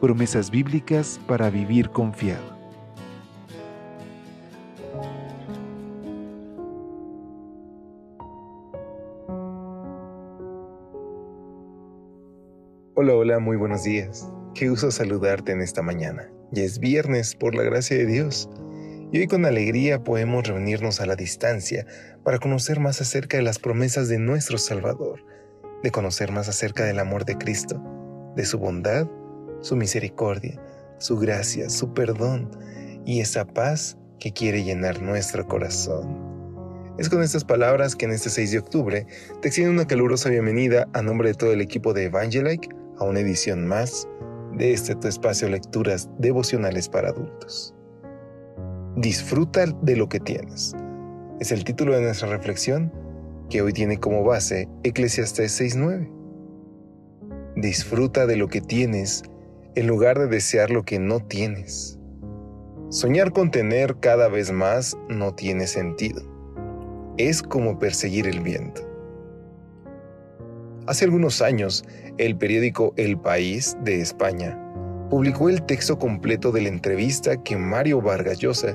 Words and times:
promesas 0.00 0.50
bíblicas 0.50 1.20
para 1.26 1.50
vivir 1.50 1.90
confiado. 1.90 2.56
Hola, 12.94 13.14
hola, 13.14 13.38
muy 13.38 13.56
buenos 13.56 13.84
días. 13.84 14.30
Qué 14.54 14.68
gusto 14.68 14.90
saludarte 14.90 15.52
en 15.52 15.60
esta 15.60 15.82
mañana. 15.82 16.30
Ya 16.50 16.62
es 16.62 16.78
viernes, 16.78 17.34
por 17.34 17.54
la 17.54 17.62
gracia 17.62 17.96
de 17.96 18.06
Dios. 18.06 18.48
Y 19.12 19.18
hoy 19.18 19.26
con 19.26 19.46
alegría 19.46 20.04
podemos 20.04 20.46
reunirnos 20.46 21.00
a 21.00 21.06
la 21.06 21.16
distancia 21.16 21.86
para 22.24 22.38
conocer 22.38 22.80
más 22.80 23.00
acerca 23.00 23.36
de 23.36 23.42
las 23.42 23.58
promesas 23.58 24.08
de 24.08 24.18
nuestro 24.18 24.58
Salvador, 24.58 25.24
de 25.82 25.90
conocer 25.90 26.32
más 26.32 26.48
acerca 26.48 26.84
del 26.84 26.98
amor 26.98 27.24
de 27.24 27.38
Cristo, 27.38 27.82
de 28.36 28.44
su 28.44 28.58
bondad 28.58 29.08
su 29.60 29.76
misericordia, 29.76 30.60
su 30.98 31.18
gracia, 31.18 31.70
su 31.70 31.92
perdón 31.94 32.50
y 33.04 33.20
esa 33.20 33.46
paz 33.46 33.96
que 34.18 34.32
quiere 34.32 34.64
llenar 34.64 35.00
nuestro 35.02 35.46
corazón. 35.46 36.28
Es 36.98 37.08
con 37.08 37.22
estas 37.22 37.44
palabras 37.44 37.94
que 37.94 38.06
en 38.06 38.12
este 38.12 38.28
6 38.28 38.50
de 38.50 38.58
octubre 38.58 39.06
te 39.40 39.48
extiendo 39.48 39.72
una 39.72 39.86
calurosa 39.86 40.30
bienvenida 40.30 40.88
a 40.94 41.02
nombre 41.02 41.28
de 41.28 41.34
todo 41.34 41.52
el 41.52 41.60
equipo 41.60 41.92
de 41.92 42.04
Evangelike 42.04 42.68
a 42.98 43.04
una 43.04 43.20
edición 43.20 43.66
más 43.66 44.08
de 44.54 44.72
este 44.72 44.96
tu 44.96 45.06
espacio 45.06 45.48
lecturas 45.48 46.08
devocionales 46.18 46.88
para 46.88 47.10
adultos. 47.10 47.74
Disfruta 48.96 49.66
de 49.82 49.94
lo 49.94 50.08
que 50.08 50.18
tienes. 50.18 50.74
Es 51.38 51.52
el 51.52 51.62
título 51.62 51.94
de 51.94 52.02
nuestra 52.02 52.28
reflexión 52.28 52.92
que 53.48 53.62
hoy 53.62 53.72
tiene 53.72 53.98
como 53.98 54.24
base 54.24 54.68
Eclesiastes 54.82 55.60
6.9. 55.60 56.10
Disfruta 57.54 58.26
de 58.26 58.36
lo 58.36 58.48
que 58.48 58.60
tienes 58.60 59.22
en 59.74 59.86
lugar 59.86 60.18
de 60.18 60.26
desear 60.26 60.70
lo 60.70 60.84
que 60.84 60.98
no 60.98 61.20
tienes. 61.20 61.98
Soñar 62.90 63.32
con 63.32 63.50
tener 63.50 63.96
cada 64.00 64.28
vez 64.28 64.50
más 64.50 64.96
no 65.08 65.34
tiene 65.34 65.66
sentido. 65.66 66.22
Es 67.18 67.42
como 67.42 67.78
perseguir 67.78 68.26
el 68.26 68.40
viento. 68.40 68.82
Hace 70.86 71.04
algunos 71.04 71.42
años, 71.42 71.84
el 72.16 72.36
periódico 72.36 72.94
El 72.96 73.18
País 73.18 73.76
de 73.84 74.00
España 74.00 74.58
publicó 75.10 75.48
el 75.48 75.62
texto 75.62 75.98
completo 75.98 76.50
de 76.50 76.62
la 76.62 76.68
entrevista 76.68 77.42
que 77.42 77.56
Mario 77.56 78.00
Vargas 78.00 78.38
Llosa 78.38 78.74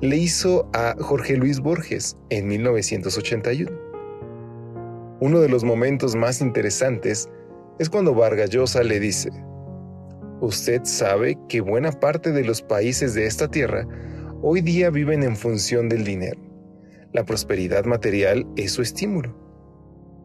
le 0.00 0.16
hizo 0.16 0.68
a 0.72 0.96
Jorge 0.98 1.36
Luis 1.36 1.60
Borges 1.60 2.16
en 2.30 2.48
1981. 2.48 3.70
Uno 5.20 5.38
de 5.38 5.48
los 5.48 5.62
momentos 5.62 6.16
más 6.16 6.40
interesantes 6.40 7.28
es 7.78 7.88
cuando 7.88 8.12
Vargas 8.12 8.50
Llosa 8.50 8.82
le 8.82 8.98
dice, 8.98 9.30
Usted 10.42 10.80
sabe 10.82 11.38
que 11.48 11.60
buena 11.60 11.92
parte 11.92 12.32
de 12.32 12.42
los 12.42 12.62
países 12.62 13.14
de 13.14 13.26
esta 13.26 13.46
tierra 13.46 13.86
hoy 14.42 14.60
día 14.60 14.90
viven 14.90 15.22
en 15.22 15.36
función 15.36 15.88
del 15.88 16.02
dinero. 16.02 16.40
La 17.12 17.24
prosperidad 17.24 17.84
material 17.84 18.44
es 18.56 18.72
su 18.72 18.82
estímulo. 18.82 19.36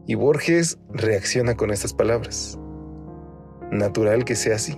Y 0.08 0.16
Borges 0.16 0.76
reacciona 0.90 1.56
con 1.56 1.70
estas 1.70 1.94
palabras. 1.94 2.58
Natural 3.70 4.24
que 4.24 4.34
sea 4.34 4.56
así. 4.56 4.76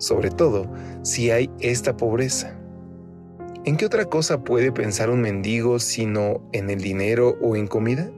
Sobre 0.00 0.30
todo 0.30 0.68
si 1.02 1.30
hay 1.30 1.48
esta 1.60 1.96
pobreza. 1.96 2.58
¿En 3.64 3.76
qué 3.76 3.86
otra 3.86 4.06
cosa 4.06 4.42
puede 4.42 4.72
pensar 4.72 5.10
un 5.10 5.20
mendigo 5.20 5.78
sino 5.78 6.42
en 6.50 6.70
el 6.70 6.80
dinero 6.80 7.38
o 7.40 7.54
en 7.54 7.68
comida? 7.68 8.10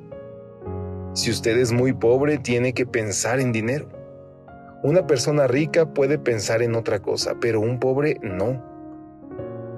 Si 1.13 1.31
usted 1.31 1.59
es 1.59 1.73
muy 1.73 1.93
pobre, 1.93 2.39
tiene 2.39 2.73
que 2.73 2.87
pensar 2.87 3.39
en 3.39 3.53
dinero 3.53 4.02
una 4.83 5.07
persona 5.07 5.47
rica 5.47 5.95
puede 5.95 6.19
pensar 6.19 6.61
en 6.61 6.75
otra 6.75 7.01
cosa, 7.01 7.37
pero 7.41 7.61
un 7.61 7.79
pobre 7.79 8.19
no. 8.23 8.61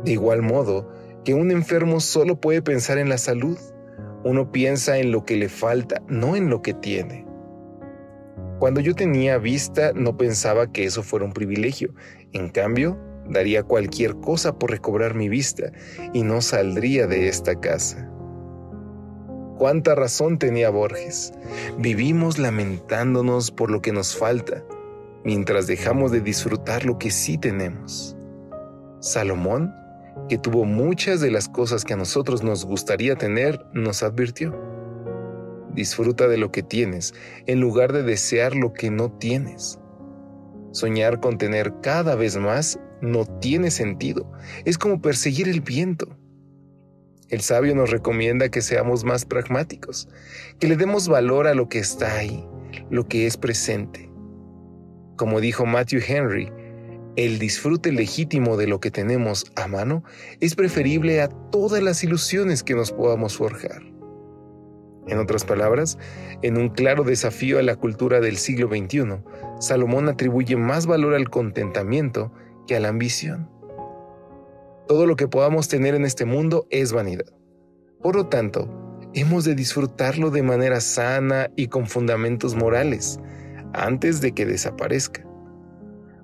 De 0.02 0.12
igual 0.12 0.40
modo 0.40 0.88
que 1.24 1.34
un 1.34 1.50
enfermo 1.50 2.00
solo 2.00 2.40
puede 2.40 2.62
pensar 2.62 2.98
en 2.98 3.10
la 3.10 3.18
salud. 3.18 3.58
Uno 4.24 4.50
piensa 4.50 4.98
en 4.98 5.12
lo 5.12 5.26
que 5.26 5.36
le 5.36 5.50
falta, 5.50 6.02
no 6.08 6.36
en 6.36 6.48
lo 6.48 6.62
que 6.62 6.72
tiene. 6.72 7.26
Cuando 8.58 8.80
yo 8.80 8.94
tenía 8.94 9.36
vista 9.36 9.92
no 9.94 10.16
pensaba 10.16 10.72
que 10.72 10.84
eso 10.84 11.02
fuera 11.02 11.26
un 11.26 11.32
privilegio. 11.32 11.92
En 12.32 12.48
cambio, 12.48 12.98
daría 13.28 13.62
cualquier 13.62 14.14
cosa 14.16 14.58
por 14.58 14.70
recobrar 14.70 15.14
mi 15.14 15.28
vista 15.28 15.70
y 16.14 16.22
no 16.22 16.40
saldría 16.40 17.06
de 17.06 17.28
esta 17.28 17.54
casa. 17.60 18.10
Cuánta 19.58 19.94
razón 19.94 20.38
tenía 20.38 20.70
Borges. 20.70 21.32
Vivimos 21.78 22.38
lamentándonos 22.38 23.50
por 23.50 23.70
lo 23.70 23.82
que 23.82 23.92
nos 23.92 24.16
falta, 24.16 24.64
mientras 25.24 25.66
dejamos 25.66 26.12
de 26.12 26.20
disfrutar 26.20 26.84
lo 26.84 26.98
que 26.98 27.10
sí 27.10 27.38
tenemos. 27.38 28.16
Salomón, 29.00 29.74
que 30.28 30.38
tuvo 30.38 30.64
muchas 30.64 31.20
de 31.20 31.30
las 31.30 31.48
cosas 31.48 31.84
que 31.84 31.94
a 31.94 31.96
nosotros 31.96 32.42
nos 32.42 32.64
gustaría 32.64 33.16
tener, 33.16 33.64
nos 33.72 34.02
advirtió. 34.02 34.54
Disfruta 35.72 36.28
de 36.28 36.38
lo 36.38 36.52
que 36.52 36.62
tienes 36.62 37.14
en 37.46 37.60
lugar 37.60 37.92
de 37.92 38.02
desear 38.02 38.54
lo 38.54 38.72
que 38.72 38.90
no 38.90 39.10
tienes. 39.12 39.80
Soñar 40.72 41.20
con 41.20 41.38
tener 41.38 41.72
cada 41.82 42.14
vez 42.14 42.36
más 42.36 42.78
no 43.00 43.24
tiene 43.26 43.70
sentido. 43.70 44.30
Es 44.64 44.78
como 44.78 45.00
perseguir 45.00 45.48
el 45.48 45.60
viento. 45.60 46.16
El 47.28 47.40
sabio 47.40 47.74
nos 47.74 47.90
recomienda 47.90 48.50
que 48.50 48.60
seamos 48.60 49.04
más 49.04 49.24
pragmáticos, 49.24 50.08
que 50.60 50.68
le 50.68 50.76
demos 50.76 51.08
valor 51.08 51.46
a 51.46 51.54
lo 51.54 51.68
que 51.68 51.78
está 51.78 52.16
ahí, 52.16 52.46
lo 52.90 53.08
que 53.08 53.26
es 53.26 53.36
presente. 53.36 54.13
Como 55.16 55.40
dijo 55.40 55.64
Matthew 55.66 56.00
Henry, 56.06 56.52
el 57.16 57.38
disfrute 57.38 57.92
legítimo 57.92 58.56
de 58.56 58.66
lo 58.66 58.80
que 58.80 58.90
tenemos 58.90 59.44
a 59.54 59.68
mano 59.68 60.02
es 60.40 60.56
preferible 60.56 61.22
a 61.22 61.28
todas 61.28 61.82
las 61.82 62.02
ilusiones 62.02 62.64
que 62.64 62.74
nos 62.74 62.90
podamos 62.90 63.36
forjar. 63.36 63.82
En 65.06 65.18
otras 65.18 65.44
palabras, 65.44 65.98
en 66.42 66.56
un 66.56 66.70
claro 66.70 67.04
desafío 67.04 67.58
a 67.58 67.62
la 67.62 67.76
cultura 67.76 68.20
del 68.20 68.36
siglo 68.36 68.68
XXI, 68.68 69.22
Salomón 69.60 70.08
atribuye 70.08 70.56
más 70.56 70.86
valor 70.86 71.14
al 71.14 71.30
contentamiento 71.30 72.32
que 72.66 72.74
a 72.74 72.80
la 72.80 72.88
ambición. 72.88 73.48
Todo 74.88 75.06
lo 75.06 75.14
que 75.14 75.28
podamos 75.28 75.68
tener 75.68 75.94
en 75.94 76.04
este 76.04 76.24
mundo 76.24 76.66
es 76.70 76.92
vanidad. 76.92 77.32
Por 78.02 78.16
lo 78.16 78.26
tanto, 78.26 78.68
hemos 79.14 79.44
de 79.44 79.54
disfrutarlo 79.54 80.30
de 80.30 80.42
manera 80.42 80.80
sana 80.80 81.50
y 81.54 81.68
con 81.68 81.86
fundamentos 81.86 82.54
morales, 82.54 83.20
antes 83.74 84.20
de 84.20 84.32
que 84.32 84.46
desaparezca. 84.46 85.24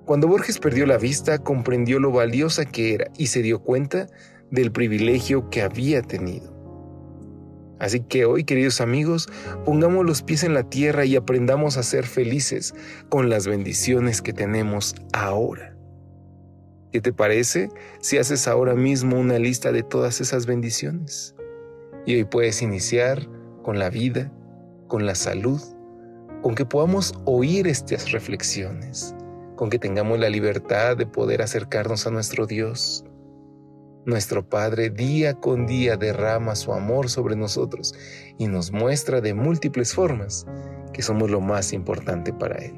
Cuando 0.05 0.27
Borges 0.27 0.59
perdió 0.59 0.85
la 0.85 0.97
vista, 0.97 1.39
comprendió 1.39 1.99
lo 1.99 2.11
valiosa 2.11 2.65
que 2.65 2.93
era 2.93 3.11
y 3.17 3.27
se 3.27 3.41
dio 3.41 3.59
cuenta 3.59 4.07
del 4.49 4.71
privilegio 4.71 5.49
que 5.49 5.61
había 5.61 6.01
tenido. 6.01 6.51
Así 7.79 8.01
que 8.01 8.25
hoy, 8.25 8.43
queridos 8.43 8.79
amigos, 8.79 9.27
pongamos 9.65 10.05
los 10.05 10.21
pies 10.21 10.43
en 10.43 10.53
la 10.53 10.69
tierra 10.69 11.05
y 11.05 11.15
aprendamos 11.15 11.77
a 11.77 11.83
ser 11.83 12.05
felices 12.05 12.75
con 13.09 13.29
las 13.29 13.47
bendiciones 13.47 14.21
que 14.21 14.33
tenemos 14.33 14.95
ahora. 15.13 15.75
¿Qué 16.91 17.01
te 17.01 17.13
parece 17.13 17.69
si 18.01 18.17
haces 18.17 18.47
ahora 18.47 18.75
mismo 18.75 19.17
una 19.17 19.39
lista 19.39 19.71
de 19.71 19.81
todas 19.81 20.21
esas 20.21 20.45
bendiciones? 20.45 21.35
Y 22.05 22.15
hoy 22.15 22.25
puedes 22.25 22.61
iniciar 22.61 23.27
con 23.63 23.79
la 23.79 23.89
vida, 23.89 24.31
con 24.87 25.05
la 25.05 25.15
salud, 25.15 25.61
con 26.41 26.55
que 26.55 26.65
podamos 26.65 27.13
oír 27.25 27.67
estas 27.67 28.11
reflexiones, 28.11 29.15
con 29.55 29.69
que 29.69 29.77
tengamos 29.77 30.19
la 30.19 30.29
libertad 30.29 30.97
de 30.97 31.05
poder 31.05 31.41
acercarnos 31.41 32.07
a 32.07 32.11
nuestro 32.11 32.47
Dios. 32.47 33.05
Nuestro 34.05 34.47
Padre 34.49 34.89
día 34.89 35.35
con 35.35 35.67
día 35.67 35.97
derrama 35.97 36.55
su 36.55 36.73
amor 36.73 37.09
sobre 37.09 37.35
nosotros 37.35 37.93
y 38.39 38.47
nos 38.47 38.71
muestra 38.71 39.21
de 39.21 39.35
múltiples 39.35 39.93
formas 39.93 40.47
que 40.93 41.03
somos 41.03 41.29
lo 41.29 41.39
más 41.39 41.73
importante 41.73 42.33
para 42.33 42.57
Él. 42.57 42.73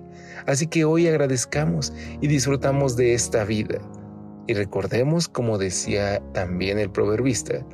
Así 0.45 0.67
que 0.67 0.83
hoy 0.83 1.07
agradezcamos 1.07 1.93
y 2.19 2.27
disfrutamos 2.27 2.97
de 2.97 3.13
esta 3.13 3.45
vida. 3.45 3.79
Y 4.47 4.53
recordemos, 4.55 5.29
como 5.29 5.57
decía 5.57 6.21
también 6.33 6.77
el 6.77 6.91
proverbista, 6.91 7.65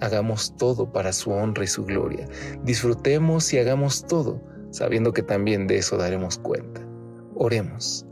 hagamos 0.00 0.54
todo 0.58 0.92
para 0.92 1.14
su 1.14 1.30
honra 1.30 1.64
y 1.64 1.68
su 1.68 1.86
gloria. 1.86 2.28
Disfrutemos 2.62 3.50
y 3.54 3.58
hagamos 3.58 4.06
todo 4.06 4.38
sabiendo 4.74 5.12
que 5.12 5.22
también 5.22 5.66
de 5.66 5.78
eso 5.78 5.96
daremos 5.96 6.38
cuenta. 6.38 6.80
Oremos. 7.36 8.06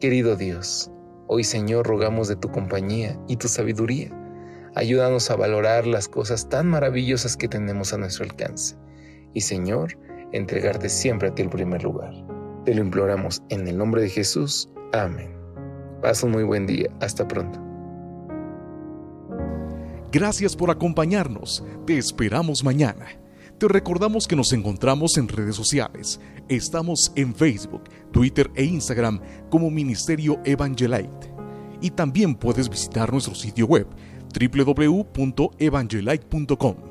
Querido 0.00 0.34
Dios, 0.34 0.90
Hoy, 1.32 1.44
Señor, 1.44 1.86
rogamos 1.86 2.26
de 2.26 2.34
tu 2.34 2.50
compañía 2.50 3.16
y 3.28 3.36
tu 3.36 3.46
sabiduría. 3.46 4.10
Ayúdanos 4.74 5.30
a 5.30 5.36
valorar 5.36 5.86
las 5.86 6.08
cosas 6.08 6.48
tan 6.48 6.66
maravillosas 6.66 7.36
que 7.36 7.46
tenemos 7.46 7.92
a 7.92 7.98
nuestro 7.98 8.24
alcance. 8.24 8.74
Y, 9.32 9.42
Señor, 9.42 9.96
entregarte 10.32 10.88
siempre 10.88 11.28
a 11.28 11.34
ti 11.36 11.42
el 11.42 11.48
primer 11.48 11.84
lugar. 11.84 12.12
Te 12.64 12.74
lo 12.74 12.80
imploramos 12.80 13.44
en 13.48 13.68
el 13.68 13.78
nombre 13.78 14.02
de 14.02 14.08
Jesús. 14.08 14.68
Amén. 14.92 15.32
Pasa 16.02 16.26
un 16.26 16.32
muy 16.32 16.42
buen 16.42 16.66
día. 16.66 16.90
Hasta 17.00 17.28
pronto. 17.28 17.60
Gracias 20.10 20.56
por 20.56 20.72
acompañarnos. 20.72 21.64
Te 21.86 21.96
esperamos 21.96 22.64
mañana. 22.64 23.19
Te 23.60 23.68
recordamos 23.68 24.26
que 24.26 24.34
nos 24.36 24.52
encontramos 24.54 25.18
en 25.18 25.28
redes 25.28 25.54
sociales. 25.54 26.18
Estamos 26.48 27.12
en 27.14 27.34
Facebook, 27.34 27.82
Twitter 28.10 28.50
e 28.54 28.64
Instagram 28.64 29.20
como 29.50 29.70
Ministerio 29.70 30.40
Evangelite. 30.46 31.30
Y 31.82 31.90
también 31.90 32.34
puedes 32.34 32.70
visitar 32.70 33.12
nuestro 33.12 33.34
sitio 33.34 33.66
web 33.66 33.86
www.evangelite.com 34.32 36.89